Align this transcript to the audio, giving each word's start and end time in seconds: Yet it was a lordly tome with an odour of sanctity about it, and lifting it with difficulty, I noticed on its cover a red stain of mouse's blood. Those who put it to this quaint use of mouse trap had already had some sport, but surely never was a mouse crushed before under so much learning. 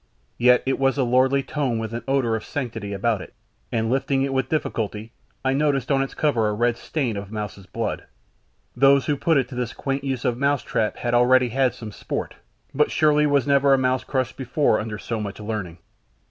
Yet 0.39 0.63
it 0.65 0.79
was 0.79 0.97
a 0.97 1.03
lordly 1.03 1.43
tome 1.43 1.77
with 1.77 1.93
an 1.93 2.03
odour 2.07 2.35
of 2.35 2.43
sanctity 2.43 2.91
about 2.91 3.21
it, 3.21 3.35
and 3.71 3.91
lifting 3.91 4.23
it 4.23 4.33
with 4.33 4.49
difficulty, 4.49 5.11
I 5.45 5.53
noticed 5.53 5.91
on 5.91 6.01
its 6.01 6.15
cover 6.15 6.49
a 6.49 6.55
red 6.55 6.75
stain 6.75 7.17
of 7.17 7.31
mouse's 7.31 7.67
blood. 7.67 8.05
Those 8.75 9.05
who 9.05 9.15
put 9.15 9.37
it 9.37 9.47
to 9.49 9.53
this 9.55 9.73
quaint 9.73 10.03
use 10.03 10.25
of 10.25 10.39
mouse 10.39 10.63
trap 10.63 10.97
had 10.97 11.13
already 11.13 11.49
had 11.49 11.75
some 11.75 11.91
sport, 11.91 12.33
but 12.73 12.89
surely 12.89 13.25
never 13.27 13.69
was 13.69 13.75
a 13.77 13.77
mouse 13.77 14.03
crushed 14.03 14.37
before 14.37 14.79
under 14.79 14.97
so 14.97 15.21
much 15.21 15.39
learning. 15.39 15.77